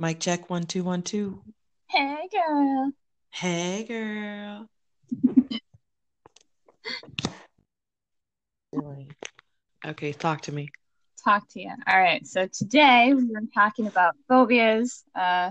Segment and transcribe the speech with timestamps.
[0.00, 1.42] Mic check one two one two.
[1.90, 2.90] Hey, girl.
[3.28, 4.66] Hey girl.
[9.86, 10.70] okay, talk to me.
[11.22, 11.72] Talk to you.
[11.86, 12.26] All right.
[12.26, 15.04] So today we're talking about phobias.
[15.14, 15.50] Uh,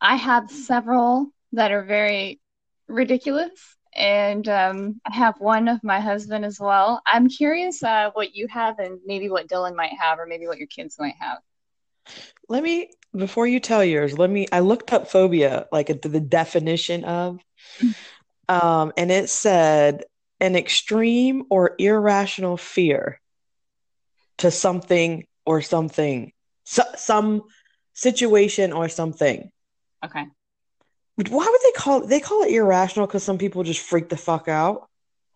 [0.00, 2.40] I have several that are very
[2.88, 7.02] ridiculous, and um, I have one of my husband as well.
[7.06, 10.56] I'm curious uh, what you have, and maybe what Dylan might have, or maybe what
[10.56, 11.40] your kids might have.
[12.48, 17.04] Let me before you tell yours, let me I looked up phobia, like the definition
[17.04, 17.40] of
[18.48, 20.04] um and it said
[20.40, 23.20] an extreme or irrational fear
[24.38, 26.32] to something or something
[26.64, 27.42] so, some
[27.92, 29.50] situation or something.
[30.04, 30.26] Okay.
[31.16, 34.16] Why would they call it they call it irrational cuz some people just freak the
[34.16, 34.88] fuck out?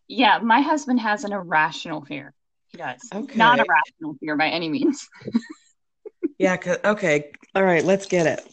[0.09, 2.35] Yeah, my husband has an irrational fear.
[2.73, 3.01] He does.
[3.15, 3.38] Okay.
[3.38, 5.09] Not a rational fear by any means.
[6.38, 7.33] Yeah, 'cause- okay.
[7.55, 8.46] All right, let's get it.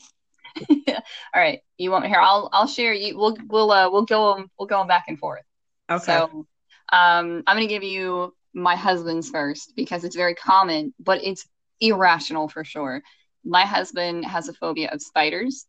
[1.33, 1.59] All right.
[1.77, 2.19] You want here?
[2.19, 3.17] I'll I'll share you.
[3.17, 5.43] We'll we'll uh, we'll go we'll go back and forth.
[5.89, 6.03] Okay.
[6.05, 6.45] So,
[6.93, 11.45] um, I'm going to give you my husband's first because it's very common, but it's
[11.81, 13.03] irrational for sure.
[13.43, 15.65] My husband has a phobia of spiders.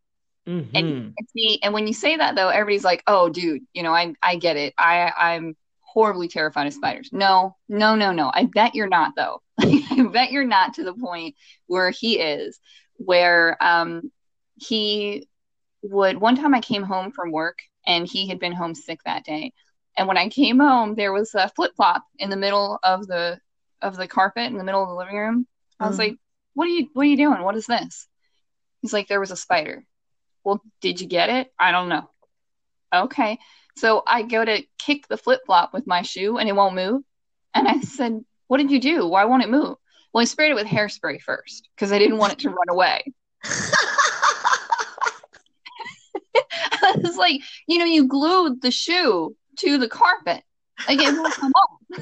[0.46, 0.68] Mhm.
[0.74, 0.86] And,
[1.18, 4.14] and see, and when you say that though, everybody's like, "Oh, dude, you know, I
[4.22, 4.72] I get it.
[4.78, 8.30] I I'm horribly terrified of spiders." No, no, no, no.
[8.32, 9.42] I bet you're not though.
[10.06, 11.34] I bet you're not to the point
[11.66, 12.58] where he is,
[12.96, 14.10] where um
[14.56, 15.28] he
[15.82, 16.18] would.
[16.18, 19.52] One time I came home from work and he had been homesick that day,
[19.96, 23.40] and when I came home, there was a flip flop in the middle of the
[23.82, 25.46] of the carpet in the middle of the living room.
[25.80, 25.98] I was Mhm.
[26.00, 26.18] like,
[26.54, 27.42] "What are you What are you doing?
[27.42, 28.08] What is this?"
[28.82, 29.84] He's like, "There was a spider."
[30.44, 31.52] Well, did you get it?
[31.58, 32.08] I don't know.
[32.94, 33.38] Okay.
[33.76, 37.02] So I go to kick the flip flop with my shoe and it won't move.
[37.54, 39.06] And I said, What did you do?
[39.06, 39.76] Why won't it move?
[40.16, 43.02] Well, I sprayed it with hairspray first because I didn't want it to run away.
[43.44, 43.70] I
[47.02, 50.42] was like, You know, you glued the shoe to the carpet.
[50.88, 51.80] Like it won't come off.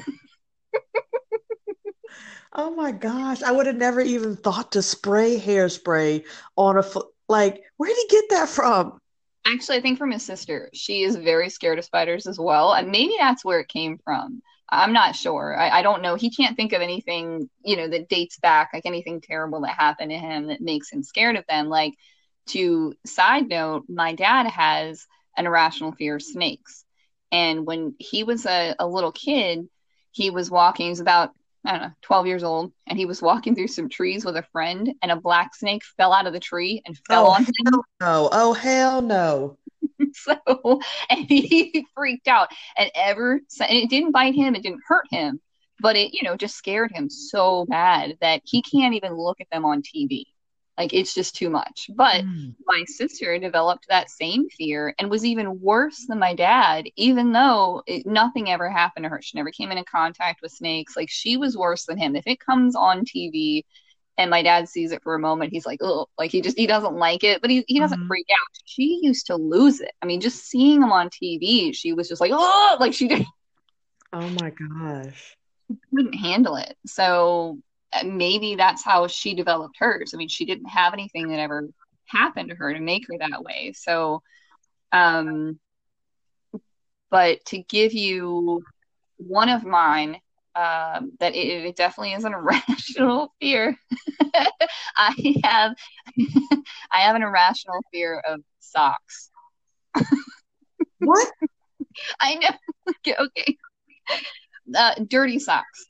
[2.53, 6.23] Oh my gosh, I would have never even thought to spray hairspray
[6.55, 7.07] on a foot.
[7.27, 8.97] Like, where did he get that from?
[9.45, 10.69] Actually, I think from his sister.
[10.73, 12.71] She is very scared of spiders as well.
[12.71, 14.41] And maybe that's where it came from.
[14.69, 15.55] I'm not sure.
[15.57, 16.15] I, I don't know.
[16.15, 20.11] He can't think of anything, you know, that dates back, like anything terrible that happened
[20.11, 21.67] to him that makes him scared of them.
[21.67, 21.93] Like,
[22.47, 25.05] to side note, my dad has
[25.37, 26.83] an irrational fear of snakes.
[27.31, 29.67] And when he was a, a little kid,
[30.11, 31.31] he was walking, he was about,
[31.65, 34.43] I don't know, 12 years old, and he was walking through some trees with a
[34.51, 37.53] friend, and a black snake fell out of the tree and fell Oh, on him.
[37.99, 39.57] No, oh hell no.
[40.13, 40.79] So,
[41.09, 42.49] and he freaked out.
[42.77, 45.39] And ever, and it didn't bite him, it didn't hurt him,
[45.79, 49.47] but it, you know, just scared him so bad that he can't even look at
[49.51, 50.27] them on TV.
[50.77, 51.89] Like it's just too much.
[51.95, 52.55] But Mm.
[52.67, 57.83] my sister developed that same fear and was even worse than my dad, even though
[57.85, 59.21] it, nothing ever happened to her.
[59.21, 60.97] She never came into contact with snakes.
[60.97, 62.15] Like she was worse than him.
[62.15, 63.65] If it comes on TV
[64.17, 66.67] and my dad sees it for a moment, he's like, oh, like he just, he
[66.67, 68.07] doesn't like it, but he, he doesn't Mhm.
[68.07, 68.47] freak out.
[68.65, 69.91] She used to lose it.
[70.01, 73.27] I mean, just seeing him on TV, she was just like, oh, like she didn't
[74.13, 75.37] Oh my gosh.
[75.69, 76.75] She couldn't handle it.
[76.85, 77.59] So
[77.93, 80.13] uh, maybe that's how she developed hers.
[80.13, 81.67] I mean, she didn't have anything that ever
[82.07, 83.73] happened to her to make her that way.
[83.75, 84.21] So,
[84.91, 85.59] um,
[87.09, 88.63] but to give you
[89.17, 90.17] one of mine,
[90.55, 93.77] um, that it, it definitely is an irrational fear.
[94.97, 95.75] I have,
[96.91, 99.29] I have an irrational fear of socks.
[100.99, 101.31] What?
[102.19, 102.49] I know.
[102.89, 103.15] okay.
[103.19, 103.57] okay.
[104.75, 105.85] Uh, dirty socks.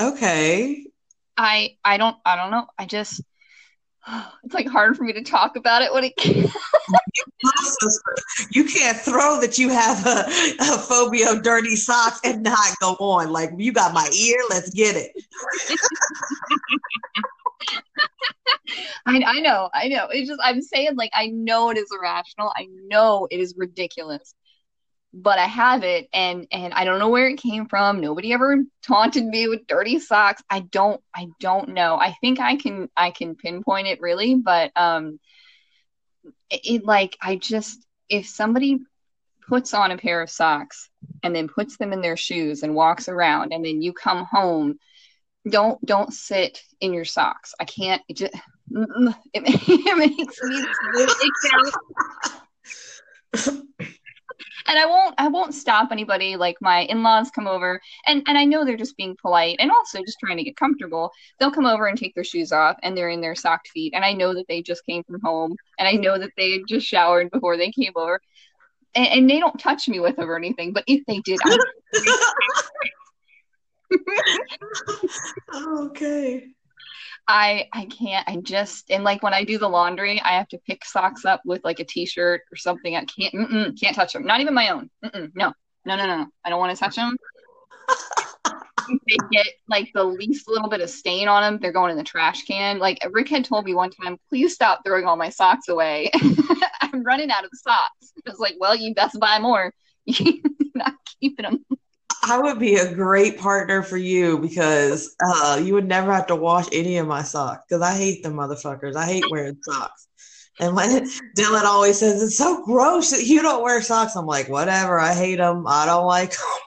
[0.00, 0.84] Okay.
[1.36, 2.66] I I don't I don't know.
[2.78, 3.22] I just
[4.44, 6.14] it's like hard for me to talk about it when it
[8.50, 10.24] You can't throw that you have a,
[10.60, 13.30] a phobia of dirty socks and not go on.
[13.30, 15.12] Like, you got my ear, let's get it.
[19.06, 20.08] I I know, I know.
[20.10, 22.52] It's just I'm saying like I know it is irrational.
[22.56, 24.34] I know it is ridiculous.
[25.12, 28.00] But I have it and and I don't know where it came from.
[28.00, 30.42] Nobody ever taunted me with dirty socks.
[30.50, 31.96] I don't I don't know.
[31.96, 35.18] I think I can I can pinpoint it really, but um
[36.50, 38.80] it, it like I just if somebody
[39.48, 40.90] puts on a pair of socks
[41.22, 44.78] and then puts them in their shoes and walks around and then you come home
[45.48, 50.42] don't don't sit in your socks i can't it just it, it makes
[53.52, 53.62] me.
[54.68, 56.36] and I won't I won't stop anybody.
[56.36, 60.00] Like my in-laws come over and and I know they're just being polite and also
[60.00, 61.10] just trying to get comfortable.
[61.38, 64.04] They'll come over and take their shoes off and they're in their socked feet and
[64.04, 67.30] I know that they just came from home and I know that they just showered
[67.30, 68.20] before they came over.
[68.94, 71.38] And, and they don't touch me with them or anything, but if they did,
[75.54, 76.48] okay.
[77.28, 78.26] I I can't.
[78.26, 81.42] I just and like when I do the laundry, I have to pick socks up
[81.44, 82.96] with like a t-shirt or something.
[82.96, 84.24] I can't can't touch them.
[84.24, 84.90] Not even my own.
[85.04, 85.52] Mm-mm, no,
[85.84, 86.26] no, no, no.
[86.44, 87.16] I don't want to touch them.
[88.88, 92.04] they get like the least little bit of stain on them, they're going in the
[92.04, 92.78] trash can.
[92.78, 96.10] Like Rick had told me one time, please stop throwing all my socks away.
[96.80, 98.12] I'm running out of socks.
[98.26, 99.74] I was like, well, you best buy more.
[100.06, 100.42] You're
[100.74, 101.64] not keeping them.
[102.30, 106.36] I would be a great partner for you because uh, you would never have to
[106.36, 108.96] wash any of my socks because I hate them motherfuckers.
[108.96, 110.08] I hate wearing socks.
[110.60, 114.48] And when Dylan always says it's so gross that you don't wear socks, I'm like,
[114.48, 114.98] whatever.
[114.98, 115.66] I hate them.
[115.66, 116.40] I don't like them.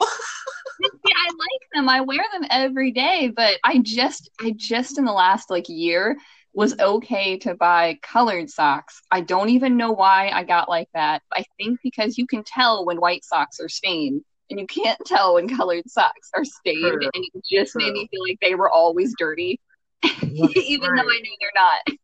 [1.14, 1.88] I like them.
[1.88, 6.16] I wear them every day, but I just, I just in the last like year
[6.54, 9.00] was okay to buy colored socks.
[9.10, 11.22] I don't even know why I got like that.
[11.32, 15.34] I think because you can tell when white socks are stained and you can't tell
[15.34, 17.10] when colored socks are stained, True.
[17.14, 17.82] and it just True.
[17.82, 19.58] made me feel like they were always dirty,
[20.04, 21.02] even right.
[21.02, 21.98] though I knew they're not.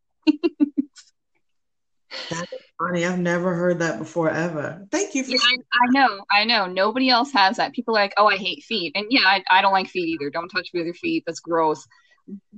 [2.30, 3.06] That's funny.
[3.06, 4.86] I've never heard that before ever.
[4.90, 5.30] Thank you for.
[5.30, 6.24] Yeah, I, I, know.
[6.30, 6.66] I know.
[6.66, 7.72] Nobody else has that.
[7.72, 10.30] People are like, "Oh, I hate feet," and yeah, I, I don't like feet either.
[10.30, 11.24] Don't touch me with your feet.
[11.26, 11.86] That's gross.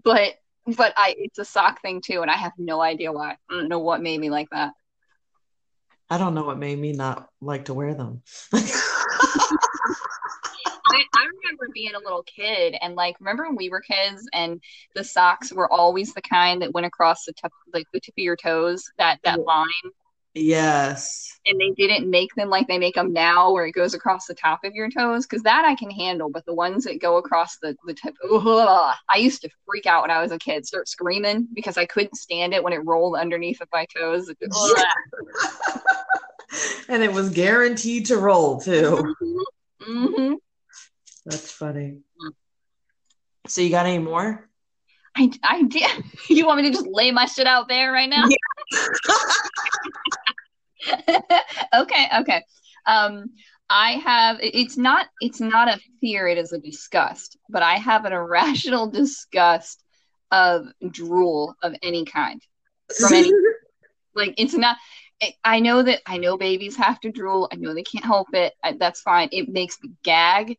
[0.02, 0.34] But
[0.76, 3.36] but I it's a sock thing too, and I have no idea why.
[3.50, 4.72] I don't know what made me like that.
[6.08, 8.22] I don't know what made me not like to wear them.
[10.90, 14.60] I, I, remember being a little kid and like remember when we were kids and
[14.94, 18.22] the socks were always the kind that went across the top like the tip of
[18.22, 19.66] your toes that that line?
[20.34, 21.40] Yes.
[21.44, 24.34] And they didn't make them like they make them now where it goes across the
[24.34, 25.26] top of your toes?
[25.26, 28.94] Because that i can handle but the ones that go across the, the tip ugh,
[29.08, 32.14] i used to freak out when i was a kid start screaming because i couldn't
[32.16, 34.30] stand it when it rolled underneath of my toes.
[36.88, 39.14] And it was guaranteed to roll too.
[39.22, 39.38] Mm-hmm.
[39.88, 40.34] Mm-hmm.
[41.26, 41.98] That's funny.
[43.46, 44.48] So you got any more?
[45.16, 45.90] I, I did.
[46.28, 48.24] You want me to just lay my shit out there right now?
[48.28, 48.36] Yeah.
[51.74, 52.44] okay, okay.
[52.86, 53.30] Um,
[53.68, 54.38] I have.
[54.40, 55.08] It's not.
[55.20, 56.28] It's not a fear.
[56.28, 57.36] It is a disgust.
[57.48, 59.82] But I have an irrational disgust
[60.30, 62.40] of drool of any kind.
[62.96, 63.32] From any,
[64.14, 64.76] like it's not.
[65.44, 67.48] I know that I know babies have to drool.
[67.52, 68.54] I know they can't help it.
[68.62, 69.28] I, that's fine.
[69.32, 70.56] It makes me gag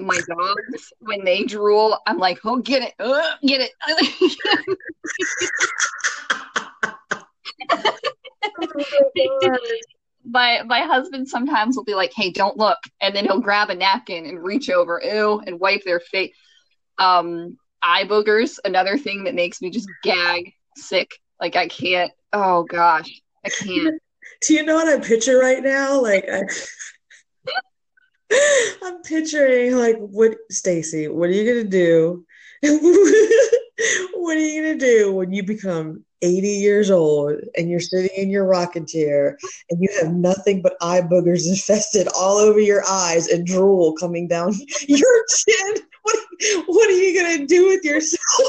[0.00, 3.70] my dogs when they drool i'm like oh get it uh, get it.
[10.26, 13.74] My my husband sometimes will be like hey don't look and then he'll grab a
[13.74, 16.34] napkin and reach over ew and wipe their face.
[16.98, 21.10] Um eye boogers another thing that makes me just gag sick
[21.40, 24.00] like i can't oh gosh i can't.
[24.48, 26.00] Do you know what i picture right now?
[26.00, 26.44] Like I
[28.82, 32.24] I'm picturing like what Stacy, what are you gonna do?
[34.14, 38.30] what are you gonna do when you become 80 years old and you're sitting in
[38.30, 39.36] your rocking chair
[39.68, 44.26] and you have nothing but eye boogers infested all over your eyes and drool coming
[44.28, 44.52] down
[44.86, 45.82] your chin?
[46.02, 46.18] What,
[46.66, 48.48] what are you gonna do with yourself?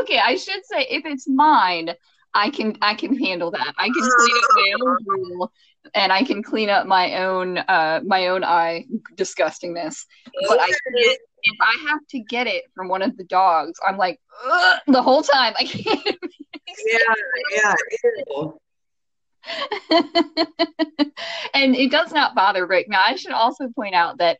[0.00, 1.90] okay, I should say if it's mine,
[2.34, 3.74] I can I can handle that.
[3.78, 5.52] I can clean up my own drool
[5.92, 8.86] and I can clean up my own uh my own eye
[9.16, 10.06] disgustingness.
[10.48, 10.68] But I
[11.44, 14.20] if I have to get it from one of the dogs, I'm like
[14.86, 15.54] the whole time.
[15.58, 16.16] I can't.
[16.86, 17.14] yeah,
[17.52, 17.74] yeah.
[21.54, 22.88] and it does not bother Rick.
[22.88, 24.38] Now, I should also point out that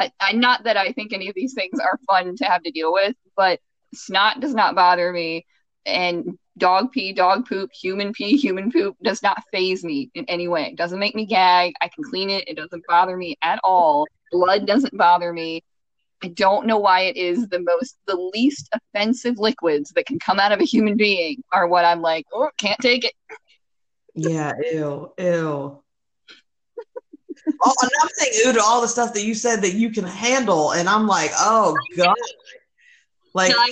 [0.00, 2.70] I, I, not that I think any of these things are fun to have to
[2.70, 3.60] deal with, but
[3.94, 5.44] snot does not bother me,
[5.84, 10.48] and dog pee, dog poop, human pee, human poop does not faze me in any
[10.48, 10.66] way.
[10.66, 11.74] It doesn't make me gag.
[11.80, 12.48] I can clean it.
[12.48, 14.06] It doesn't bother me at all.
[14.30, 15.62] Blood doesn't bother me.
[16.22, 20.40] I don't know why it is the most, the least offensive liquids that can come
[20.40, 23.12] out of a human being are what I'm like, oh, can't take it.
[24.14, 25.82] Yeah, ew, ew.
[27.62, 30.04] oh, and I'm saying ew to all the stuff that you said that you can
[30.04, 32.16] handle, and I'm like, oh god,
[33.32, 33.64] like no,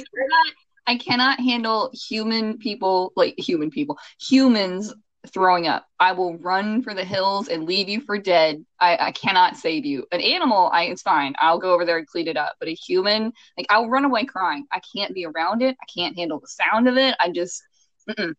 [0.87, 4.93] I cannot, handle human people, like human people, humans
[5.29, 5.87] throwing up.
[5.99, 8.65] I will run for the hills and leave you for dead.
[8.81, 10.07] I, I cannot save you.
[10.13, 11.35] An animal, I it's fine.
[11.41, 12.55] I'll go over there and clean it up.
[12.61, 14.67] But a human, like I'll run away crying.
[14.73, 15.77] I can't be around it.
[15.81, 17.17] I can't handle the sound of it.
[17.19, 17.63] I just,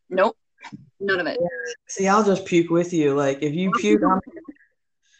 [0.09, 0.37] nope,
[0.99, 1.39] none of it.
[1.87, 3.13] See, I'll just puke with you.
[3.15, 4.19] Like if you puke, I'm,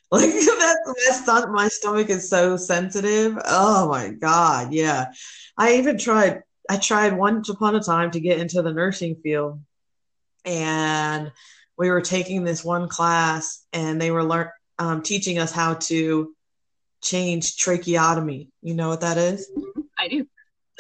[0.10, 3.38] Like that's my my stomach is so sensitive.
[3.44, 4.72] Oh my God.
[4.72, 5.08] Yeah.
[5.58, 9.62] I even tried, I tried once upon a time to get into the nursing field.
[10.46, 11.32] And
[11.78, 16.34] we were taking this one class and they were learn, um, teaching us how to
[17.02, 18.50] change tracheotomy.
[18.62, 19.50] You know what that is?
[19.98, 20.28] I do.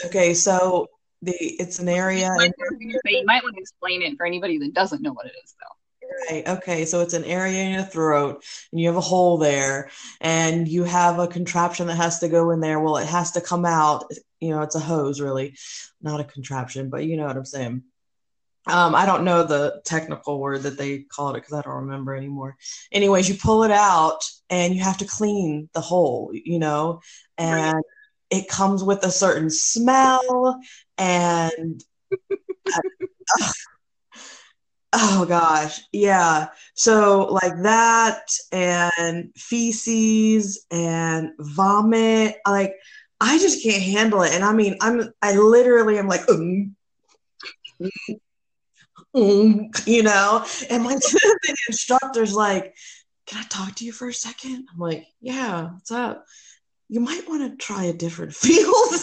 [0.05, 0.33] Okay.
[0.33, 0.87] So
[1.21, 2.29] the, it's an area.
[2.29, 2.53] You might,
[3.05, 5.75] you might want to explain it for anybody that doesn't know what it is though.
[6.29, 6.47] Right.
[6.47, 6.85] Okay.
[6.85, 9.89] So it's an area in your throat, and you have a hole there,
[10.21, 12.79] and you have a contraption that has to go in there.
[12.79, 14.05] Well, it has to come out.
[14.39, 15.55] You know, it's a hose, really,
[16.01, 17.83] not a contraption, but you know what I'm saying.
[18.67, 22.15] Um, I don't know the technical word that they call it because I don't remember
[22.15, 22.57] anymore.
[22.91, 26.31] Anyways, you pull it out, and you have to clean the hole.
[26.33, 27.01] You know,
[27.37, 27.83] and right.
[28.29, 30.59] it comes with a certain smell,
[30.97, 31.83] and.
[32.73, 33.51] uh,
[34.93, 36.47] Oh gosh, yeah.
[36.73, 42.73] So like that and feces and vomit, like
[43.19, 44.33] I just can't handle it.
[44.33, 46.71] And I mean, I'm I literally am like, mm,
[49.15, 52.75] mm, you know, and my the instructor's like,
[53.25, 54.67] "Can I talk to you for a second?
[54.71, 56.25] I'm like, "Yeah, what's up?
[56.89, 58.93] You might want to try a different field."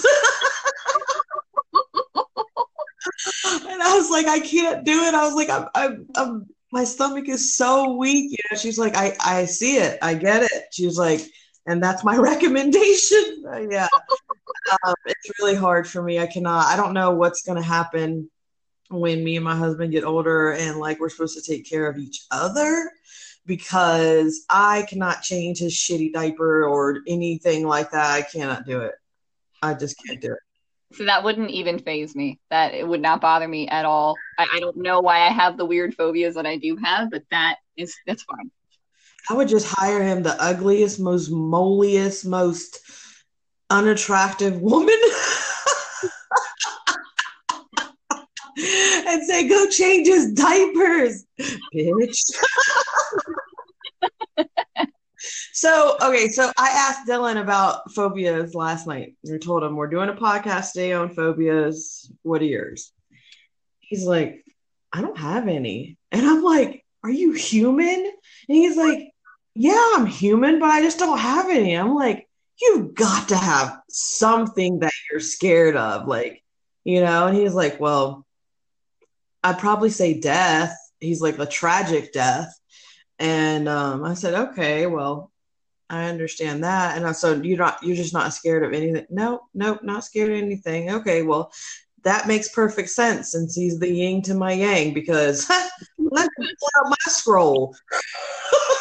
[3.45, 5.15] and I was like, I can't do it.
[5.15, 8.31] I was like, I'm, I'm, I'm, my stomach is so weak.
[8.31, 9.99] You know, she's like, I, I see it.
[10.03, 10.65] I get it.
[10.73, 11.21] She's like,
[11.67, 13.45] and that's my recommendation.
[13.47, 13.89] Uh, yeah.
[14.87, 16.19] um, it's really hard for me.
[16.19, 18.31] I cannot, I don't know what's going to happen
[18.91, 21.99] when me and my husband get older and like we're supposed to take care of
[21.99, 22.91] each other
[23.47, 28.11] because I cannot change his shitty diaper or anything like that.
[28.11, 28.95] I cannot do it.
[29.63, 30.39] I just can't do it.
[30.97, 32.39] So that wouldn't even faze me.
[32.51, 34.15] That it would not bother me at all.
[34.39, 37.25] I, I don't know why I have the weird phobias that I do have, but
[37.31, 38.51] that is that's fine.
[39.31, 42.81] I would just hire him the ugliest, most moliest, most
[43.71, 44.99] unattractive woman.
[49.07, 51.25] and say, go change his diapers,
[51.75, 52.35] bitch.
[55.57, 59.15] So, okay, so I asked Dylan about phobias last night.
[59.33, 62.13] I told him we're doing a podcast today on phobias.
[62.23, 62.93] What are yours?
[63.79, 64.45] He's like,
[64.93, 65.97] I don't have any.
[66.13, 67.89] And I'm like, Are you human?
[67.89, 68.15] And
[68.49, 69.14] he's like,
[69.55, 71.75] Yeah, I'm human, but I just don't have any.
[71.75, 72.29] I'm like,
[72.61, 76.07] You've got to have something that you're scared of.
[76.07, 76.43] Like,
[76.85, 77.27] you know?
[77.27, 78.25] And he's like, Well,
[79.43, 80.77] I'd probably say death.
[81.01, 82.55] He's like, A tragic death.
[83.19, 85.31] And um, I said, okay, well,
[85.89, 86.97] I understand that.
[86.97, 89.07] And I said, so you're not, you're just not scared of anything.
[89.11, 90.91] No, nope, not scared of anything.
[90.91, 91.53] Okay, well,
[92.03, 95.49] that makes perfect sense since he's the yin to my yang because
[95.99, 97.75] let me pull out my scroll.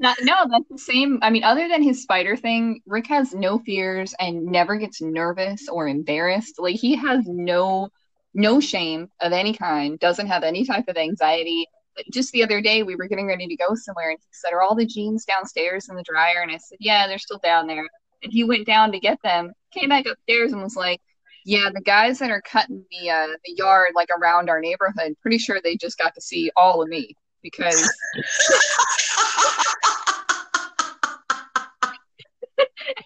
[0.00, 1.18] Not, no, that's the same.
[1.22, 5.68] I mean, other than his spider thing, Rick has no fears and never gets nervous
[5.68, 6.54] or embarrassed.
[6.58, 7.90] Like he has no
[8.32, 11.66] no shame of any kind, doesn't have any type of anxiety
[12.10, 14.62] just the other day we were getting ready to go somewhere and he said are
[14.62, 17.86] all the jeans downstairs in the dryer and i said yeah they're still down there
[18.22, 21.00] and he went down to get them came back upstairs and was like
[21.44, 25.38] yeah the guys that are cutting the uh, the yard like around our neighborhood pretty
[25.38, 27.92] sure they just got to see all of me because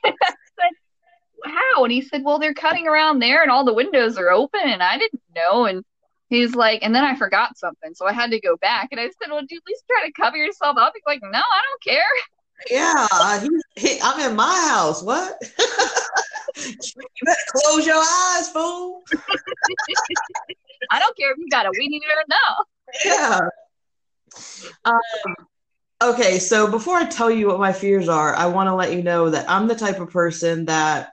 [1.45, 4.63] how and he said well they're cutting around there and all the windows are open
[4.65, 5.85] and i didn't know and
[6.35, 8.89] He's like, and then I forgot something, so I had to go back.
[8.91, 11.21] And I said, "Well, do you at least try to cover yourself up?" He's like,
[11.23, 12.03] "No, I don't care."
[12.71, 15.03] Yeah, he, he, I'm in my house.
[15.03, 15.37] What?
[16.57, 16.77] you
[17.25, 19.03] better close your eyes, fool.
[20.89, 22.65] I don't care if you got a weenie or no.
[23.05, 23.41] Yeah.
[24.85, 25.35] Um,
[26.03, 29.03] okay, so before I tell you what my fears are, I want to let you
[29.03, 31.13] know that I'm the type of person that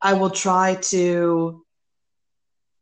[0.00, 1.64] I will try to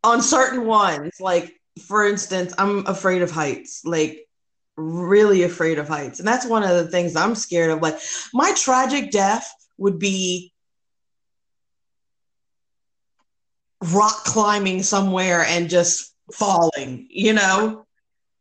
[0.04, 1.14] on certain ones.
[1.20, 1.54] Like,
[1.86, 3.82] for instance, I'm afraid of heights.
[3.84, 4.26] Like,
[4.76, 6.18] really afraid of heights.
[6.18, 7.80] And that's one of the things I'm scared of.
[7.80, 7.98] Like,
[8.34, 10.52] my tragic death would be
[13.92, 17.85] rock climbing somewhere and just falling, you know?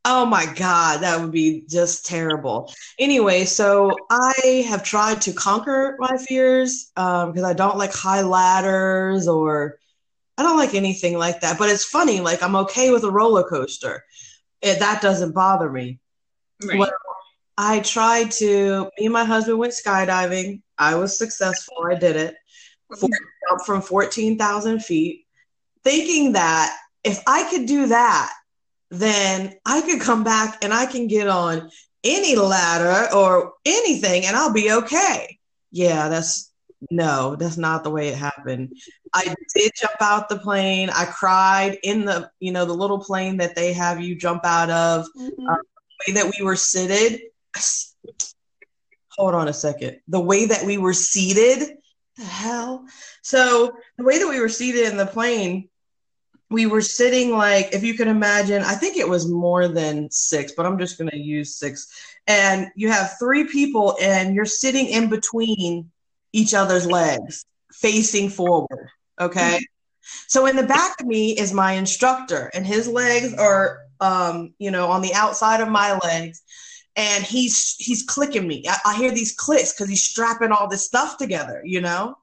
[0.08, 2.72] Oh my God, that would be just terrible.
[3.00, 8.22] Anyway, so I have tried to conquer my fears because um, I don't like high
[8.22, 9.80] ladders or
[10.38, 11.58] I don't like anything like that.
[11.58, 14.04] But it's funny, like I'm okay with a roller coaster.
[14.62, 16.00] It, that doesn't bother me.
[16.64, 16.78] Right.
[16.78, 16.92] Well,
[17.58, 18.90] I tried to.
[19.00, 20.62] Me and my husband went skydiving.
[20.78, 21.78] I was successful.
[21.90, 22.36] I did it
[23.52, 25.26] up from fourteen thousand feet,
[25.84, 28.34] thinking that if I could do that,
[28.92, 31.70] then I could come back and I can get on
[32.04, 35.39] any ladder or anything and I'll be okay.
[35.72, 36.51] Yeah, that's
[36.92, 38.77] no, that's not the way it happened.
[39.13, 40.89] I did jump out the plane.
[40.89, 44.70] I cried in the, you know, the little plane that they have you jump out
[44.70, 45.08] of.
[45.18, 45.48] Mm-hmm.
[45.48, 47.22] Uh, the way that we were seated.
[49.12, 50.00] Hold on a second.
[50.08, 51.77] The way that we were seated.
[52.18, 52.86] The hell.
[53.22, 55.70] So the way that we were seated in the plane,
[56.50, 60.52] we were sitting like, if you can imagine, I think it was more than six,
[60.52, 61.88] but I'm just going to use six.
[62.28, 65.92] And you have three people, and you're sitting in between
[66.34, 68.90] each other's legs, facing forward.
[69.20, 69.60] Okay.
[70.28, 74.70] So in the back of me is my instructor, and his legs are, um, you
[74.70, 76.44] know, on the outside of my legs,
[76.96, 78.64] and he's he's clicking me.
[78.68, 82.16] I, I hear these clicks because he's strapping all this stuff together, you know,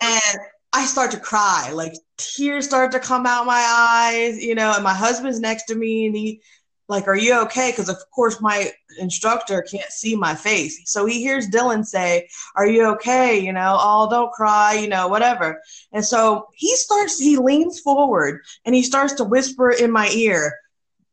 [0.00, 0.38] and
[0.76, 4.84] I start to cry, like tears start to come out my eyes, you know, and
[4.84, 6.42] my husband's next to me, and he
[6.86, 7.70] like, are you okay?
[7.70, 10.82] Because of course my instructor can't see my face.
[10.84, 13.38] So he hears Dylan say, Are you okay?
[13.38, 15.62] You know, oh, don't cry, you know, whatever.
[15.92, 20.52] And so he starts, he leans forward and he starts to whisper in my ear,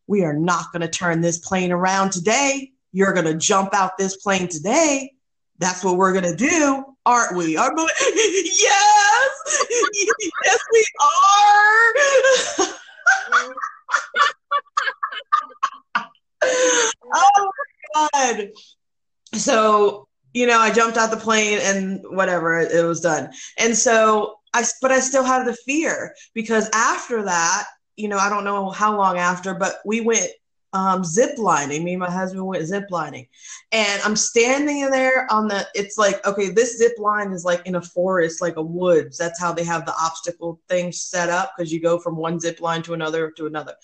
[0.07, 2.73] We are not going to turn this plane around today.
[2.91, 5.13] You're going to jump out this plane today.
[5.57, 7.57] That's what we're going to do, aren't we?
[7.57, 9.29] I'm yes,
[10.45, 11.93] yes, we are.
[17.13, 17.51] oh
[17.95, 18.49] my god.
[19.33, 23.31] So, you know, I jumped out the plane and whatever, it was done.
[23.57, 28.29] And so I but I still had the fear because after that, you know, I
[28.29, 30.31] don't know how long after, but we went
[30.73, 31.83] um, zip lining.
[31.83, 33.27] Me and my husband went zip lining,
[33.71, 35.67] and I'm standing in there on the.
[35.75, 39.17] It's like okay, this zip line is like in a forest, like a woods.
[39.17, 42.59] That's how they have the obstacle things set up because you go from one zip
[42.59, 43.75] line to another to another,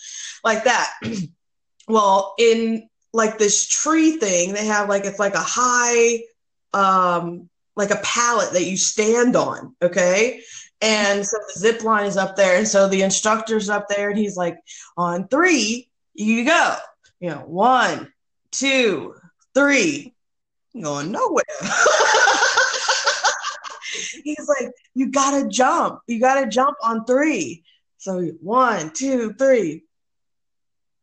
[0.43, 0.91] like that.
[1.87, 6.23] well, in like this tree thing, they have like it's like a high,
[6.73, 9.75] um, like a pallet that you stand on.
[9.81, 10.41] Okay.
[10.81, 12.57] And so the zip line is up there.
[12.57, 14.57] And so the instructor's up there and he's like,
[14.95, 16.75] on three, you go.
[17.19, 18.11] You know, one,
[18.51, 19.15] two,
[19.53, 20.13] three.
[20.79, 21.43] Going nowhere.
[24.23, 26.01] He's like, you gotta jump.
[26.07, 27.63] You gotta jump on three.
[27.97, 29.83] So one, two, three.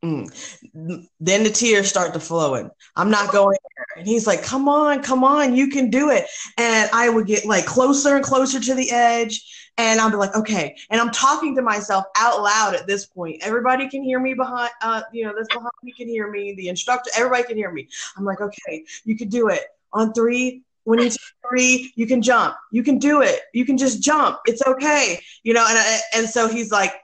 [0.04, 1.08] Mm.
[1.20, 2.70] Then the tears start to flowing.
[2.94, 3.86] I'm not going there.
[3.96, 6.26] And he's like, come on, come on, you can do it.
[6.58, 9.42] And I would get like closer and closer to the edge
[9.78, 10.76] and I'll be like, okay.
[10.90, 13.38] And I'm talking to myself out loud at this point.
[13.42, 16.54] Everybody can hear me behind, uh, you know, this behind me can hear me.
[16.54, 17.88] The instructor, everybody can hear me.
[18.16, 19.62] I'm like, okay, you can do it.
[19.92, 21.10] On three, when you
[21.48, 22.56] three, you can jump.
[22.70, 23.40] You can do it.
[23.52, 24.38] You can just jump.
[24.46, 25.20] It's okay.
[25.42, 26.94] You know, and and so he's like,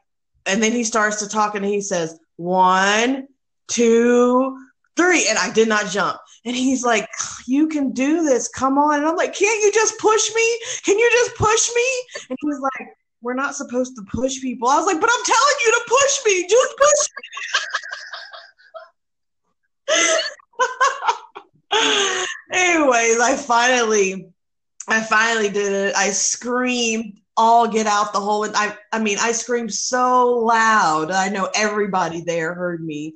[0.47, 3.27] and then he starts to talk and he says, one,
[3.69, 4.57] two,
[4.97, 5.29] three.
[5.29, 6.19] And I did not jump.
[6.45, 7.09] And he's like,
[7.47, 8.49] You can do this.
[8.49, 8.99] Come on.
[8.99, 10.61] And I'm like, Can't you just push me?
[10.85, 11.85] Can you just push me?
[12.29, 12.89] And he's like,
[13.21, 14.69] We're not supposed to push people.
[14.69, 16.47] I was like, But I'm telling you to push me.
[16.49, 17.23] Just push me.
[22.53, 24.29] Anyways, I finally,
[24.89, 25.95] I finally did it.
[25.97, 31.11] I screamed all get out the whole I I mean I screamed so loud.
[31.11, 33.15] I know everybody there heard me.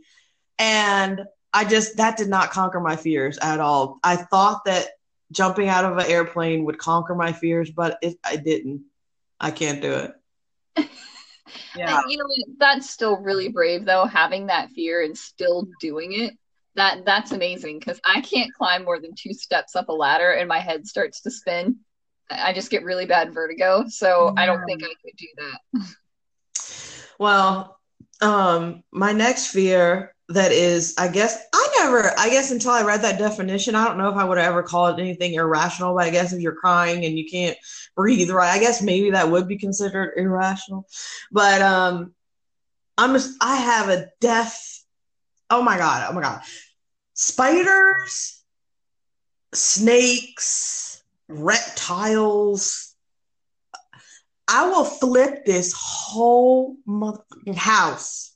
[0.58, 1.20] And
[1.56, 3.98] I just that did not conquer my fears at all.
[4.04, 4.88] I thought that
[5.32, 8.84] jumping out of an airplane would conquer my fears, but it, I didn't.
[9.40, 10.12] I can't do it.
[11.74, 12.02] yeah.
[12.06, 12.26] you know
[12.58, 16.34] that's still really brave though, having that fear and still doing it.
[16.74, 20.50] That that's amazing because I can't climb more than two steps up a ladder and
[20.50, 21.78] my head starts to spin.
[22.28, 24.42] I just get really bad vertigo, so yeah.
[24.42, 25.94] I don't think I could do that.
[27.18, 27.78] Well,
[28.20, 33.02] um, my next fear that is, I guess, I never, I guess until I read
[33.02, 36.04] that definition, I don't know if I would have ever called it anything irrational, but
[36.04, 37.56] I guess if you're crying and you can't
[37.94, 40.86] breathe right, I guess maybe that would be considered irrational.
[41.30, 42.14] But um
[42.98, 44.84] I'm just, I have a death.
[45.50, 46.06] Oh my God.
[46.08, 46.42] Oh my God.
[47.14, 48.42] Spiders,
[49.52, 52.94] snakes, reptiles.
[54.48, 58.35] I will flip this whole motherfucking house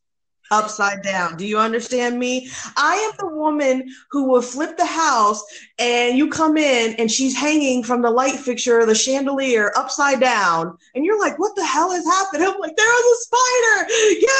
[0.50, 1.36] upside down.
[1.36, 2.48] Do you understand me?
[2.76, 5.42] I am the woman who will flip the house
[5.78, 10.76] and you come in and she's hanging from the light fixture the chandelier upside down.
[10.94, 12.44] And you're like, what the hell has happened?
[12.44, 13.86] I'm like, there was a spider.
[14.20, 14.30] Get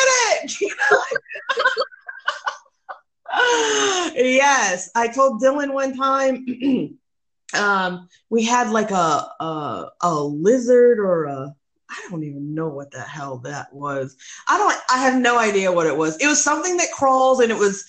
[0.45, 0.53] it.
[4.15, 4.91] yes.
[4.95, 6.99] I told Dylan one time.
[7.55, 11.55] um, we had like a, a a lizard or a
[11.91, 14.17] I don't even know what the hell that was.
[14.49, 16.17] I don't I have no idea what it was.
[16.19, 17.85] It was something that crawls and it was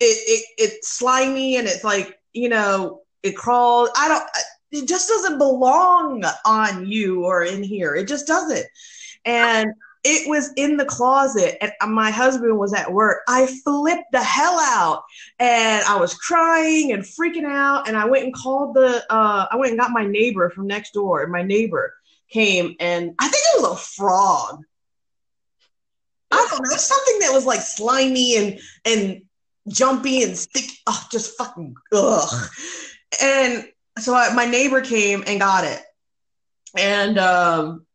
[0.00, 3.90] it, it it's slimy and it's like you know it crawls.
[3.96, 4.22] I don't.
[4.70, 7.94] It just doesn't belong on you or in here.
[7.94, 8.66] It just doesn't.
[9.24, 9.72] And
[10.04, 13.22] it was in the closet and my husband was at work.
[13.26, 15.04] I flipped the hell out
[15.38, 17.88] and I was crying and freaking out.
[17.88, 20.92] And I went and called the, uh, I went and got my neighbor from next
[20.92, 21.22] door.
[21.22, 21.94] And my neighbor
[22.34, 24.62] came and I think it was a frog.
[26.30, 29.22] I don't know, something that was like slimy and, and
[29.68, 30.76] jumpy and sticky.
[30.86, 32.50] Oh, just fucking ugh.
[33.22, 33.64] And
[33.98, 35.80] so I, my neighbor came and got it.
[36.76, 37.86] And, um,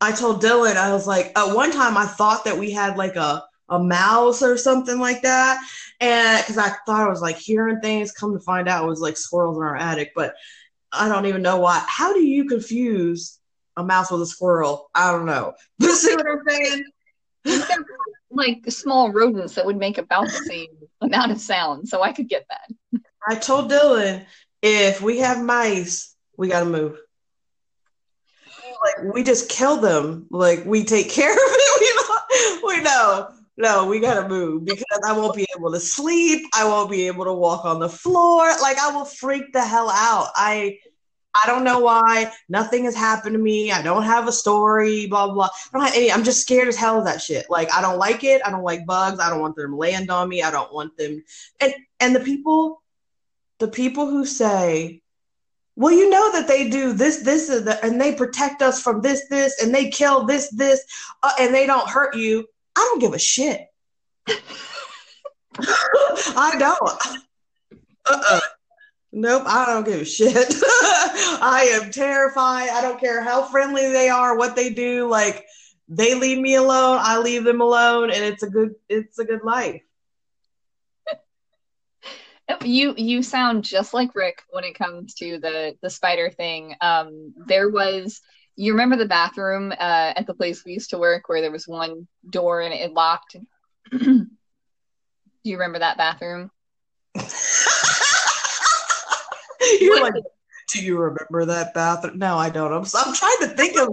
[0.00, 3.16] I told Dylan, I was like, at one time I thought that we had like
[3.16, 5.60] a, a mouse or something like that.
[6.00, 9.00] And because I thought I was like hearing things, come to find out it was
[9.00, 10.34] like squirrels in our attic, but
[10.92, 11.84] I don't even know why.
[11.86, 13.39] How do you confuse
[13.76, 14.90] a mouse with a squirrel?
[14.94, 15.54] I don't know.
[15.78, 16.84] You see what I'm saying?
[18.30, 20.68] like small rodents that would make about the same
[21.00, 23.00] amount of sound, so I could get that.
[23.26, 24.24] I told Dylan,
[24.62, 26.98] if we have mice, we got to move
[28.82, 30.26] like we just kill them.
[30.30, 31.56] Like we take care of it.
[32.62, 33.28] We know, we know.
[33.56, 36.46] No, we gotta move because I won't be able to sleep.
[36.54, 38.46] I won't be able to walk on the floor.
[38.62, 40.28] Like I will freak the hell out.
[40.34, 40.78] I
[41.34, 42.32] I don't know why.
[42.48, 43.70] Nothing has happened to me.
[43.70, 45.06] I don't have a story.
[45.06, 45.48] Blah blah.
[45.72, 46.12] I don't have any.
[46.12, 47.46] I'm just scared as hell of that shit.
[47.48, 48.42] Like I don't like it.
[48.44, 49.20] I don't like bugs.
[49.20, 50.42] I don't want them to land on me.
[50.42, 51.22] I don't want them.
[51.60, 52.82] And and the people,
[53.58, 55.02] the people who say
[55.76, 59.00] well, you know that they do this, this, and, the, and they protect us from
[59.00, 60.84] this, this, and they kill this, this,
[61.22, 62.46] uh, and they don't hurt you.
[62.76, 63.66] I don't give a shit.
[65.58, 67.18] I don't.
[68.06, 68.40] Uh-uh.
[69.12, 70.36] Nope, I don't give a shit.
[71.42, 72.68] I am terrified.
[72.70, 75.08] I don't care how friendly they are, what they do.
[75.08, 75.46] Like
[75.88, 79.42] they leave me alone, I leave them alone, and it's a good it's a good
[79.42, 79.82] life.
[82.64, 86.74] You you sound just like Rick when it comes to the the spider thing.
[86.80, 88.20] Um, there was
[88.54, 91.66] you remember the bathroom uh, at the place we used to work where there was
[91.66, 93.36] one door and it locked.
[93.90, 94.26] Do
[95.42, 96.50] you remember that bathroom?
[99.80, 100.14] You're like,
[100.72, 102.18] do you remember that bathroom?
[102.18, 102.72] No, I don't.
[102.72, 103.88] I'm, I'm trying to think of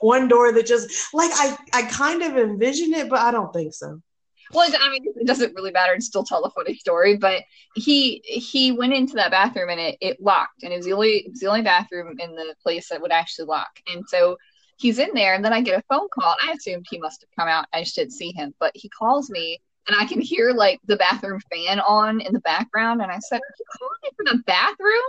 [0.00, 3.74] one door that just like I I kind of envision it, but I don't think
[3.74, 4.00] so.
[4.52, 5.92] Well i mean it doesn't really matter.
[5.92, 7.42] And still tell the funny story but
[7.74, 11.18] he he went into that bathroom and it, it locked and it was the only
[11.18, 13.70] it was the only bathroom in the place that would actually lock.
[13.88, 14.36] And so
[14.78, 16.36] he's in there and then i get a phone call.
[16.40, 17.66] And i assumed he must have come out.
[17.72, 20.96] I just didn't see him but he calls me and i can hear like the
[20.96, 24.42] bathroom fan on in the background and i said are you calling me from the
[24.44, 25.02] bathroom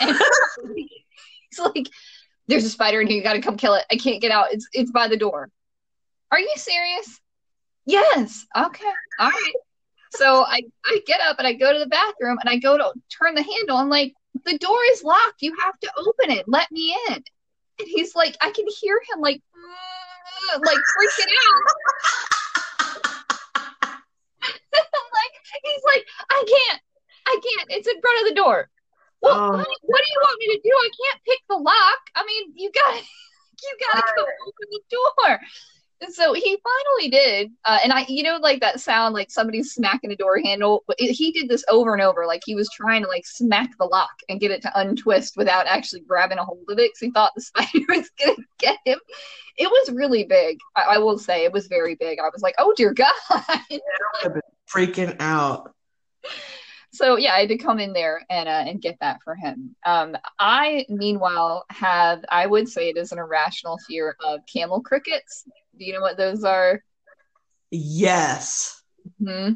[0.00, 0.76] and
[1.50, 1.88] he's like
[2.48, 4.68] there's a spider in here you gotta come kill it i can't get out it's
[4.72, 5.48] it's by the door
[6.30, 7.20] are you serious
[7.86, 8.46] Yes.
[8.56, 8.84] Okay.
[9.18, 9.52] All right.
[10.12, 12.92] So I, I get up and I go to the bathroom and I go to
[13.16, 15.40] turn the handle and like the door is locked.
[15.42, 16.44] You have to open it.
[16.46, 17.14] Let me in.
[17.14, 19.40] And he's like, I can hear him like
[20.52, 21.64] like freaking out.
[24.72, 26.82] like he's like, I can't,
[27.26, 27.70] I can't.
[27.70, 28.68] It's in front of the door.
[29.22, 30.70] Well, um, what, what, do you want me to do?
[30.70, 32.00] I can't pick the lock.
[32.16, 32.94] I mean, you got
[33.62, 35.40] you gotta go open the door
[36.00, 39.72] And so he finally did uh, and i you know like that sound like somebody's
[39.72, 43.02] smacking a door handle it, he did this over and over like he was trying
[43.02, 46.64] to like smack the lock and get it to untwist without actually grabbing a hold
[46.68, 48.98] of it because he thought the spider was gonna get him
[49.58, 52.54] it was really big I, I, will say it was very big i was like
[52.58, 53.12] oh dear god
[54.72, 55.74] freaking out
[56.92, 59.74] so yeah, I did come in there and uh, and get that for him.
[59.86, 65.44] Um, I meanwhile have I would say it is an irrational fear of camel crickets.
[65.78, 66.82] Do you know what those are?
[67.70, 68.82] Yes.
[69.22, 69.54] Mm-hmm.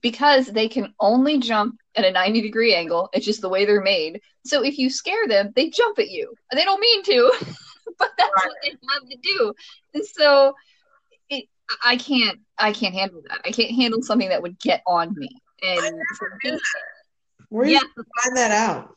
[0.00, 3.08] Because they can only jump at a 90 degree angle.
[3.12, 4.20] It's just the way they're made.
[4.44, 6.34] So if you scare them, they jump at you.
[6.52, 7.32] They don't mean to,
[7.98, 9.52] but that's what they have to do.
[9.94, 10.54] And so
[11.84, 13.40] I can't I can't handle that.
[13.44, 15.30] I can't handle something that would get on me.
[15.62, 15.96] And
[17.48, 17.80] where yeah.
[17.96, 18.96] you find that out?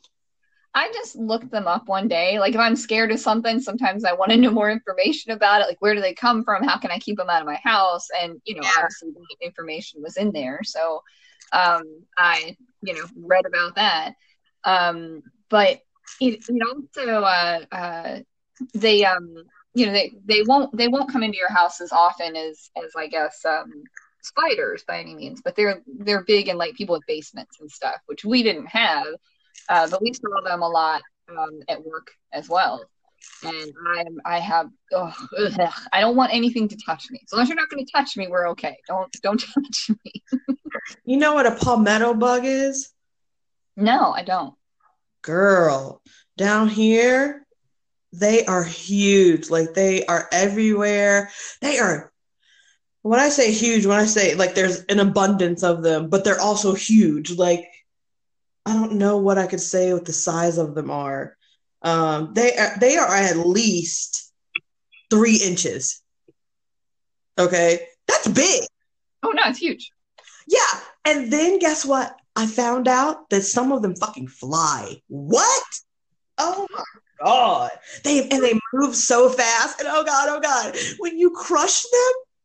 [0.76, 2.40] I just looked them up one day.
[2.40, 5.68] Like if I'm scared of something, sometimes I want to know more information about it.
[5.68, 6.64] Like where do they come from?
[6.64, 8.08] How can I keep them out of my house?
[8.22, 8.72] And you know, yeah.
[8.78, 11.02] obviously the information was in there, so
[11.52, 11.84] um,
[12.18, 14.14] I you know read about that.
[14.64, 15.82] Um, but
[16.22, 18.20] it, it also uh, uh,
[18.74, 19.36] they um,
[19.74, 22.92] you know they they won't they won't come into your house as often as as
[22.98, 23.84] I guess um,
[24.22, 27.98] spiders by any means, but they're they're big in like people with basements and stuff,
[28.08, 29.08] which we didn't have.
[29.68, 32.84] Uh, but we saw them a lot um, at work as well.
[33.44, 33.74] And
[34.26, 37.20] I I have ugh, ugh, I don't want anything to touch me.
[37.24, 38.78] As long as you're not going to touch me, we're okay.
[38.88, 40.24] Don't don't touch me.
[41.06, 42.90] You know what a palmetto bug is?
[43.76, 44.56] No, I don't.
[45.22, 46.02] Girl,
[46.38, 47.46] down here,
[48.12, 49.50] they are huge.
[49.50, 51.32] Like they are everywhere.
[51.62, 52.12] They are
[53.02, 56.42] when I say huge, when I say like there's an abundance of them, but they're
[56.42, 57.32] also huge.
[57.32, 57.66] Like
[58.66, 61.38] I don't know what I could say what the size of them are.
[61.82, 64.32] Um, they are they are at least
[65.10, 66.02] three inches.
[67.38, 68.64] Okay, that's big.
[69.24, 69.92] Oh no, it's huge.
[70.48, 72.16] Yeah, and then guess what?
[72.36, 75.02] I found out that some of them fucking fly.
[75.08, 75.64] What?
[76.38, 76.84] Oh my
[77.24, 77.72] god!
[78.04, 79.80] They and they move so fast.
[79.80, 81.84] And oh god, oh god, when you crush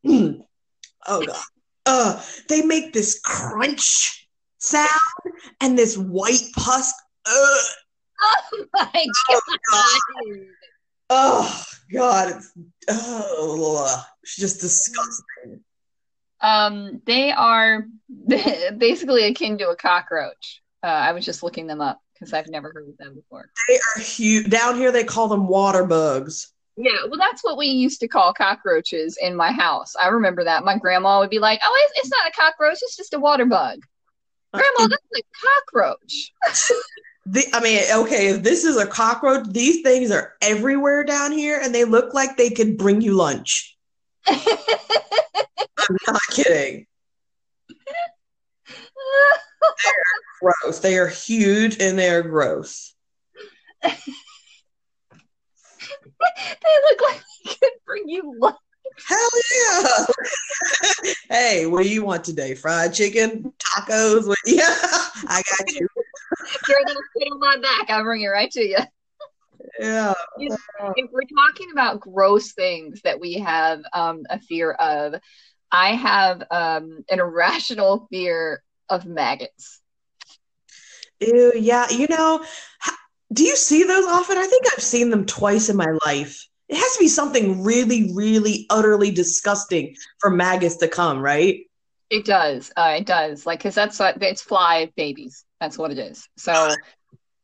[0.05, 0.45] them,
[1.07, 1.45] oh god,
[1.87, 4.89] uh, they make this crunch sound
[5.61, 6.93] and this white pus.
[7.27, 7.57] Uh,
[8.51, 10.47] Oh my Oh, god.
[11.11, 12.53] oh god, it's
[12.89, 15.61] oh, it's just disgusting.
[16.41, 17.87] Um, they are
[18.79, 20.63] basically akin to a cockroach.
[20.83, 23.51] Uh, I was just looking them up because I've never heard of them before.
[23.69, 24.49] They are huge.
[24.51, 26.53] Down here, they call them water bugs.
[26.77, 29.95] Yeah, well, that's what we used to call cockroaches in my house.
[30.01, 30.65] I remember that.
[30.65, 33.79] My grandma would be like, "Oh, it's, not a cockroach; it's just a water bug."
[34.53, 36.33] Grandma, uh, that's a cockroach.
[37.27, 41.59] The, I mean, okay, if this is a cockroach, these things are everywhere down here,
[41.59, 43.79] and they look like they could bring you lunch.
[44.27, 44.37] I'm
[46.07, 46.87] not kidding.
[50.41, 50.79] Gross.
[50.81, 52.95] They are huge and they are gross.
[53.83, 53.91] they
[56.21, 58.57] look like they could bring you lunch.
[59.09, 59.29] Hell
[59.83, 61.13] yeah!
[61.31, 62.55] hey, what do you want today?
[62.55, 64.27] Fried chicken, tacos?
[64.29, 65.89] What- Yeah, I got you.
[66.69, 67.91] You're gonna sit on my back.
[67.91, 68.79] I'll bring it right to you.
[69.81, 70.15] Yeah.
[70.39, 75.15] If we're talking about gross things that we have um, a fear of,
[75.73, 79.81] I have um, an irrational fear of maggots.
[81.21, 81.91] Ew, yeah.
[81.91, 82.45] You know,
[83.33, 84.39] do you see those often?
[84.39, 86.47] I think I've seen them twice in my life.
[86.69, 91.61] It has to be something really, really, utterly disgusting for maggots to come, right?
[92.11, 92.73] It does.
[92.77, 93.45] Uh, it does.
[93.45, 95.45] Like, cause that's what it's fly babies.
[95.61, 96.29] That's what it is.
[96.37, 96.75] So,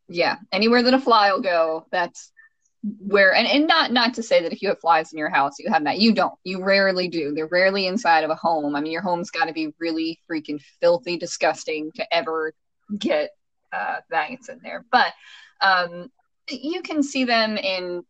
[0.08, 2.32] yeah, anywhere that a fly will go, that's
[2.82, 3.34] where.
[3.34, 5.70] And, and not not to say that if you have flies in your house, you
[5.70, 5.98] have that.
[5.98, 6.34] You don't.
[6.44, 7.32] You rarely do.
[7.34, 8.74] They're rarely inside of a home.
[8.74, 12.52] I mean, your home's got to be really freaking filthy, disgusting to ever
[12.98, 13.30] get
[13.72, 14.84] uh, maggots in there.
[14.90, 15.12] But
[15.60, 16.10] um,
[16.48, 18.04] you can see them in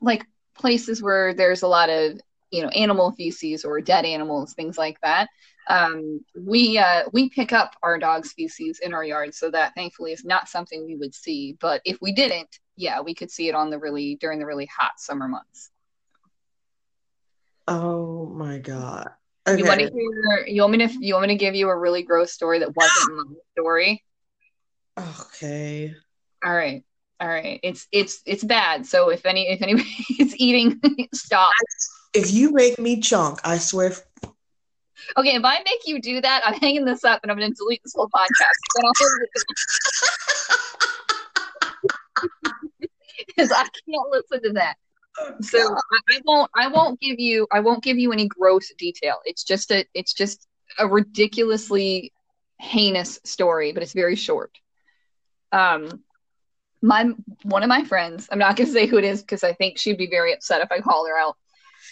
[0.00, 4.78] like places where there's a lot of you know animal feces or dead animals, things
[4.78, 5.28] like that
[5.68, 10.12] um, we uh, we pick up our dog's feces in our yard, so that thankfully
[10.12, 11.56] is not something we would see.
[11.60, 14.66] But if we didn't, yeah, we could see it on the really during the really
[14.66, 15.70] hot summer months.
[17.66, 19.10] Oh my god.
[19.46, 20.46] You want to hear?
[20.46, 20.94] You want me to?
[21.00, 24.04] You want me to give you a really gross story that wasn't my story?
[24.98, 25.94] Okay.
[26.44, 26.84] All right,
[27.18, 27.58] all right.
[27.62, 28.86] It's it's it's bad.
[28.86, 29.88] So if any if anybody
[30.18, 30.80] is eating,
[31.14, 31.52] stop.
[32.14, 33.92] If you make me chunk, I swear.
[35.16, 37.56] Okay, if I make you do that, I'm hanging this up and I'm going to
[37.56, 38.28] delete this whole podcast.
[38.76, 39.28] Then I'll hold it
[43.38, 44.76] because I can't listen to that.
[45.40, 46.50] So I, I won't.
[46.54, 47.46] I won't give you.
[47.52, 49.16] I won't give you any gross detail.
[49.24, 49.84] It's just a.
[49.94, 50.46] It's just
[50.78, 52.12] a ridiculously
[52.60, 54.52] heinous story, but it's very short.
[55.52, 56.02] Um,
[56.82, 57.10] my
[57.42, 58.28] one of my friends.
[58.30, 60.60] I'm not going to say who it is because I think she'd be very upset
[60.60, 61.36] if I call her out.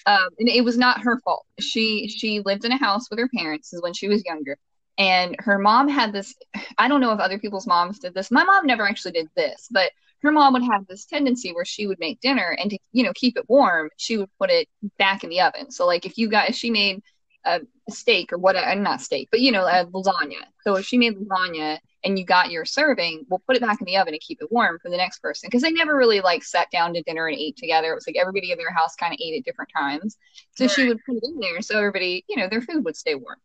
[0.07, 1.47] Um, and it was not her fault.
[1.59, 4.57] She she lived in a house with her parents when she was younger,
[4.99, 6.35] and her mom had this.
[6.79, 8.31] I don't know if other people's moms did this.
[8.31, 9.91] My mom never actually did this, but
[10.23, 13.13] her mom would have this tendency where she would make dinner and to you know
[13.15, 15.71] keep it warm, she would put it back in the oven.
[15.71, 17.03] So like if you got if she made
[17.47, 20.43] a steak or what, not steak, but you know a lasagna.
[20.63, 23.87] So if she made lasagna and you got your serving, we'll put it back in
[23.87, 26.43] the oven and keep it warm for the next person because they never really like
[26.43, 27.93] sat down to dinner and ate together.
[27.93, 30.17] It was like everybody in their house kind of ate at different times.
[30.57, 33.15] So she would put it in there so everybody, you know, their food would stay
[33.15, 33.39] warm.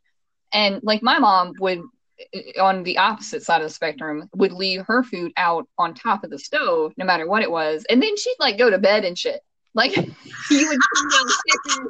[0.54, 1.82] And like my mom would
[2.60, 6.30] on the opposite side of the spectrum would leave her food out on top of
[6.30, 7.86] the stove no matter what it was.
[7.90, 9.42] And then she'd like go to bed and shit.
[9.74, 10.04] Like you
[10.68, 11.90] would come downstairs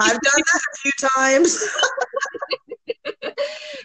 [0.00, 1.68] I've done that a few times.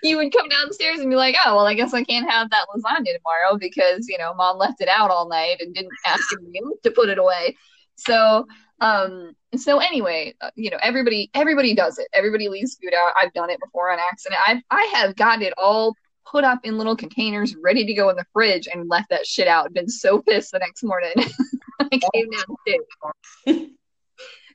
[0.03, 2.65] you would come downstairs and be like oh well i guess i can't have that
[2.73, 6.77] lasagna tomorrow because you know mom left it out all night and didn't ask else
[6.83, 7.55] to put it away.
[7.95, 8.47] So
[8.81, 12.07] um so anyway uh, you know everybody everybody does it.
[12.13, 13.13] Everybody leaves food out.
[13.15, 14.41] I've done it before on accident.
[14.47, 15.93] I've i have gotten it all
[16.29, 19.47] put up in little containers ready to go in the fridge and left that shit
[19.47, 19.73] out.
[19.73, 21.13] Been so pissed the next morning.
[21.79, 23.71] I came downstairs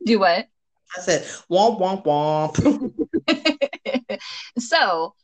[0.05, 0.47] do what?
[0.97, 3.09] I said, womp, womp, womp.
[4.59, 5.15] so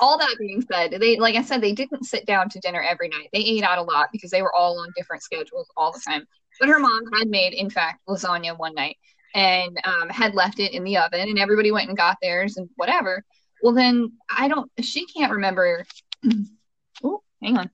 [0.00, 3.08] all that being said, they like I said, they didn't sit down to dinner every
[3.08, 3.28] night.
[3.32, 6.26] They ate out a lot because they were all on different schedules all the time.
[6.60, 8.96] But her mom had made, in fact, lasagna one night
[9.34, 12.68] and um, had left it in the oven, and everybody went and got theirs and
[12.76, 13.24] whatever.
[13.62, 14.70] Well, then I don't.
[14.80, 15.84] She can't remember.
[17.04, 17.70] oh, hang on.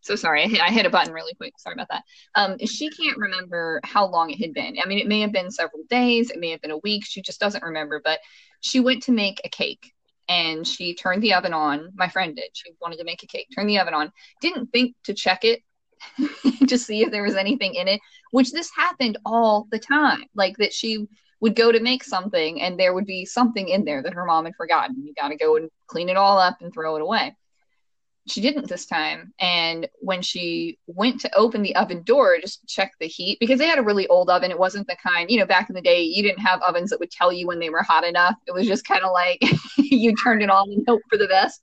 [0.00, 1.54] So sorry, I hit, I hit a button really quick.
[1.58, 2.04] Sorry about that.
[2.36, 4.76] Um, she can't remember how long it had been.
[4.80, 7.04] I mean, it may have been several days, it may have been a week.
[7.04, 8.00] She just doesn't remember.
[8.02, 8.20] But
[8.60, 9.92] she went to make a cake
[10.28, 11.90] and she turned the oven on.
[11.96, 12.50] My friend did.
[12.52, 15.62] She wanted to make a cake, turned the oven on, didn't think to check it
[16.68, 20.24] to see if there was anything in it, which this happened all the time.
[20.34, 21.06] Like that she
[21.40, 24.46] would go to make something and there would be something in there that her mom
[24.46, 25.04] had forgotten.
[25.04, 27.34] You got to go and clean it all up and throw it away
[28.26, 29.32] she didn't this time.
[29.38, 33.66] And when she went to open the oven door just check the heat, because they
[33.66, 36.02] had a really old oven, it wasn't the kind, you know, back in the day,
[36.02, 38.34] you didn't have ovens that would tell you when they were hot enough.
[38.46, 39.40] It was just kind of like
[39.78, 41.60] you turned it on and hope for the best.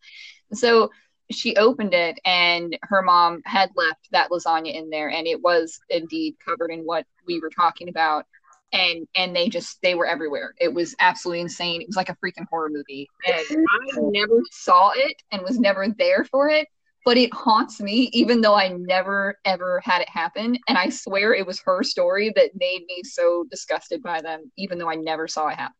[0.53, 0.89] So
[1.31, 5.79] she opened it and her mom had left that lasagna in there and it was
[5.89, 8.25] indeed covered in what we were talking about
[8.73, 10.53] and and they just they were everywhere.
[10.59, 11.81] It was absolutely insane.
[11.81, 13.07] It was like a freaking horror movie.
[13.25, 16.67] And I never saw it and was never there for it,
[17.05, 20.57] but it haunts me even though I never ever had it happen.
[20.67, 24.79] And I swear it was her story that made me so disgusted by them, even
[24.79, 25.75] though I never saw it happen.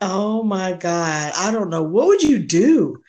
[0.00, 1.32] Oh my god.
[1.36, 1.82] I don't know.
[1.82, 3.02] What would you do?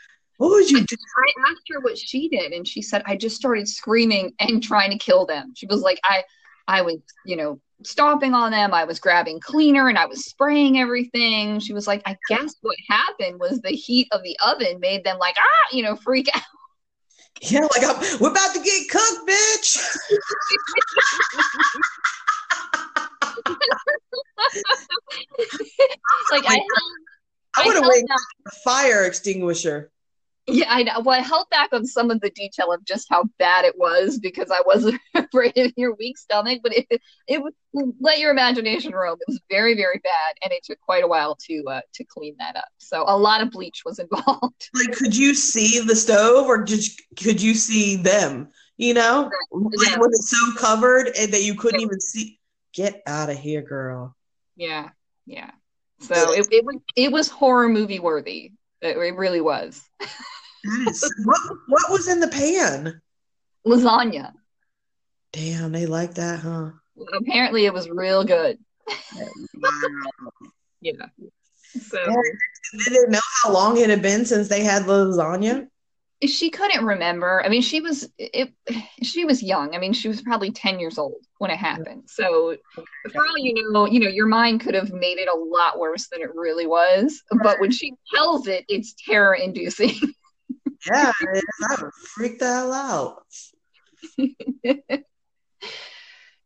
[0.44, 0.98] What would you do?
[0.98, 4.92] I asked her what she did, and she said, I just started screaming and trying
[4.92, 5.54] to kill them.
[5.56, 6.26] She was like, I
[6.68, 8.74] I was, you know, stomping on them.
[8.74, 11.62] I was grabbing cleaner and I was spraying everything.
[11.62, 15.18] She was like, I guess what happened was the heat of the oven made them
[15.18, 16.42] like, ah, you know, freak out.
[17.42, 19.78] Yeah, like I'm, we're about to get cooked, bitch.
[26.32, 26.60] like I,
[27.56, 28.10] I, I would have waited
[28.46, 29.90] a fire extinguisher.
[30.46, 31.00] Yeah, I know.
[31.00, 34.20] Well, I held back on some of the detail of just how bad it was
[34.20, 36.60] because I wasn't afraid of your weak stomach.
[36.62, 37.54] But it it would
[38.02, 39.18] let your imagination roam.
[39.22, 42.36] It was very very bad, and it took quite a while to uh, to clean
[42.40, 42.68] that up.
[42.78, 44.70] So a lot of bleach was involved.
[44.74, 48.50] Like, could you see the stove, or just could you see them?
[48.76, 52.40] You know, like, was it so covered and that you couldn't even see?
[52.74, 54.16] Get out of here, girl.
[54.56, 54.90] Yeah,
[55.28, 55.52] yeah.
[56.00, 58.52] So it, it was it was horror movie worthy.
[58.84, 59.82] It, it really was.
[61.24, 63.02] what what was in the pan?
[63.66, 64.34] Lasagna.
[65.32, 66.72] Damn, they like that, huh?
[67.14, 68.60] Apparently, it was real good.
[70.82, 70.92] yeah.
[71.80, 75.68] So they did they know how long it had been since they had lasagna?
[76.26, 77.44] She couldn't remember.
[77.44, 78.54] I mean, she was it.
[79.02, 79.76] She was young.
[79.76, 82.04] I mean, she was probably ten years old when it happened.
[82.06, 82.84] So, for
[83.28, 86.22] all you know, you know, your mind could have made it a lot worse than
[86.22, 87.22] it really was.
[87.42, 89.96] But when she tells it, it's terror-inducing.
[90.92, 91.12] yeah,
[91.70, 93.24] I would freak the hell out.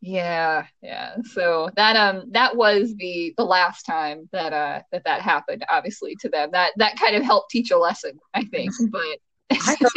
[0.01, 1.15] yeah, yeah.
[1.33, 5.65] So that um that was the the last time that uh that that happened.
[5.69, 8.71] Obviously, to them that that kind of helped teach a lesson, I think.
[8.89, 9.19] But
[9.51, 9.75] I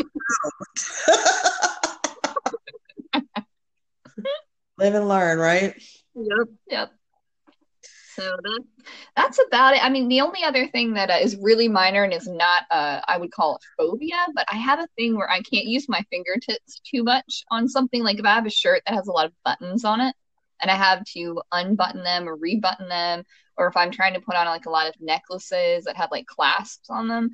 [4.78, 5.74] Live and learn, right?
[6.14, 6.92] Yep, yep.
[8.14, 8.60] So that
[9.16, 9.84] that's about it.
[9.84, 13.00] I mean, the only other thing that uh, is really minor and is not, uh,
[13.06, 16.02] I would call it phobia, but I have a thing where I can't use my
[16.10, 18.02] fingertips too much on something.
[18.02, 20.14] Like if I have a shirt that has a lot of buttons on it,
[20.60, 23.24] and I have to unbutton them or rebutton them,
[23.56, 26.26] or if I'm trying to put on like a lot of necklaces that have like
[26.26, 27.30] clasps on them,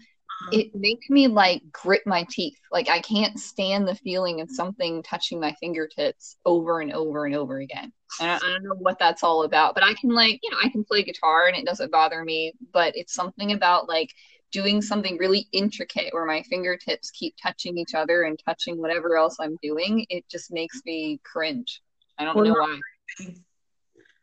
[0.53, 2.59] it makes me like grit my teeth.
[2.71, 7.35] Like I can't stand the feeling of something touching my fingertips over and over and
[7.35, 7.93] over again.
[8.21, 10.59] And I, I, don't know what that's all about, but I can like, you know,
[10.63, 14.11] I can play guitar and it doesn't bother me, but it's something about like
[14.53, 19.37] doing something really intricate where my fingertips keep touching each other and touching whatever else
[19.41, 20.07] I'm doing.
[20.09, 21.83] It just makes me cringe.
[22.19, 22.81] I don't know why.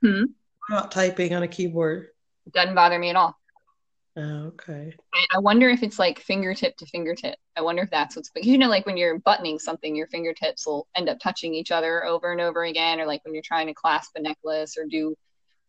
[0.02, 0.24] Hmm?
[0.70, 2.08] About typing on a keyboard?
[2.46, 3.38] It doesn't bother me at all.
[4.16, 4.94] Oh, okay.
[5.14, 7.36] I, I, wonder if it's like fingertip to fingertip.
[7.58, 10.68] I wonder if that's what's because you know, like when you're buttoning something, your fingertips
[10.68, 13.68] will end up touching each other over and over again, or like when you're trying
[13.68, 15.16] to clasp a necklace or do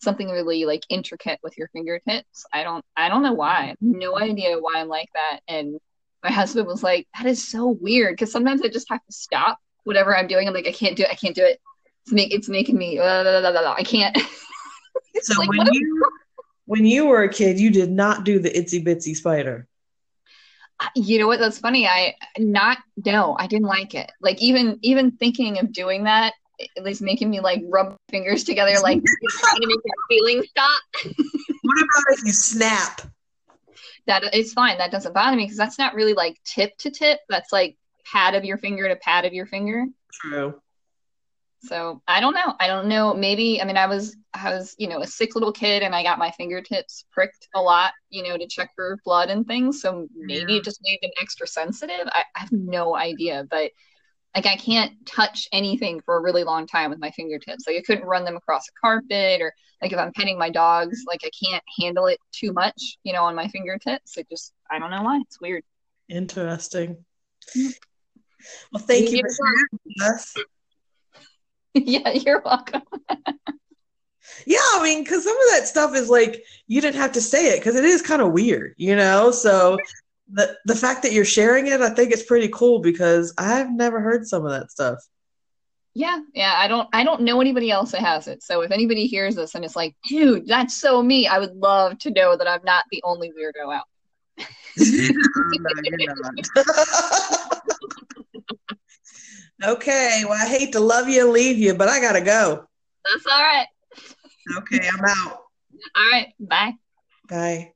[0.02, 2.44] something really like intricate with your fingertips.
[2.52, 3.74] I don't I don't know why.
[3.80, 5.40] no idea why I'm like that.
[5.48, 5.78] And
[6.22, 9.58] my husband was like, That is so weird because sometimes I just have to stop
[9.84, 10.46] whatever I'm doing.
[10.46, 11.60] I'm like, I can't do it, I can't do it.
[12.04, 14.16] It's make it's making me blah, blah, blah, I can't.
[15.22, 16.10] so like, when you
[16.66, 19.68] when you were a kid, you did not do the itsy bitsy spider.
[20.80, 21.38] Uh, you know what?
[21.38, 21.86] That's funny.
[21.86, 24.10] I not no, I didn't like it.
[24.20, 28.74] Like even even thinking of doing that, it was making me like rub fingers together,
[28.82, 29.00] like
[29.30, 30.82] trying to make that feeling stop.
[31.62, 33.02] what about if you snap?
[34.06, 34.78] that it's fine.
[34.78, 37.20] That doesn't bother me because that's not really like tip to tip.
[37.28, 39.86] That's like pad of your finger to pad of your finger.
[40.12, 40.60] True.
[41.66, 42.54] So I don't know.
[42.60, 43.14] I don't know.
[43.14, 46.02] Maybe I mean I was I was you know a sick little kid and I
[46.02, 49.80] got my fingertips pricked a lot you know to check for blood and things.
[49.80, 50.58] So maybe Yeah.
[50.58, 52.06] it just made them extra sensitive.
[52.06, 53.70] I, I have no idea, but
[54.34, 57.64] like I can't touch anything for a really long time with my fingertips.
[57.66, 61.04] Like I couldn't run them across a carpet or like if I'm petting my dogs,
[61.06, 64.16] like I can't handle it too much, you know, on my fingertips.
[64.18, 65.20] It just I don't know why.
[65.20, 65.62] It's weird.
[66.08, 67.04] Interesting.
[68.72, 69.46] Well, thank you for
[69.84, 70.34] with us.
[71.86, 72.82] yeah, you're welcome.
[74.46, 77.52] Yeah, I mean, because some of that stuff is like you didn't have to say
[77.54, 79.30] it because it is kind of weird, you know.
[79.30, 79.78] So
[80.32, 84.00] the the fact that you're sharing it, I think it's pretty cool because I've never
[84.00, 84.98] heard some of that stuff.
[85.94, 86.54] Yeah, yeah.
[86.56, 88.42] I don't I don't know anybody else that has it.
[88.42, 91.98] So if anybody hears this and it's like, dude, that's so me, I would love
[92.00, 93.84] to know that I'm not the only weirdo out.
[95.96, 97.50] No.
[99.62, 102.66] Okay, well, I hate to love you and leave you, but I gotta go.
[103.04, 103.66] That's all right.
[104.58, 105.38] Okay, I'm out.
[105.96, 106.32] All right.
[106.40, 106.72] Bye.
[107.28, 107.72] Bye.